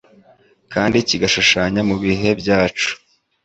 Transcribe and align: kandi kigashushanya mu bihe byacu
kandi 0.73 0.97
kigashushanya 1.07 1.81
mu 1.89 1.95
bihe 2.03 2.29
byacu 2.41 2.89